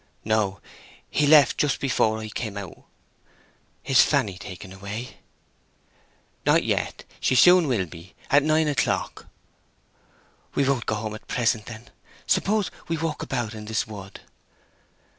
"No; 0.25 0.59
he 1.11 1.27
left 1.27 1.59
just 1.59 1.79
before 1.79 2.17
I 2.17 2.29
came 2.29 2.57
out." 2.57 2.85
"Is 3.85 4.01
Fanny 4.01 4.35
taken 4.39 4.73
away?" 4.73 5.17
"Not 6.43 6.63
yet. 6.63 7.03
She 7.19 7.33
will 7.51 7.67
soon 7.69 7.85
be—at 7.85 8.41
nine 8.41 8.67
o'clock." 8.67 9.27
"We 10.55 10.67
won't 10.67 10.87
go 10.87 10.95
home 10.95 11.13
at 11.13 11.27
present, 11.27 11.67
then. 11.67 11.91
Suppose 12.25 12.71
we 12.87 12.97
walk 12.97 13.21
about 13.21 13.53
in 13.53 13.65
this 13.65 13.85
wood?" 13.85 14.21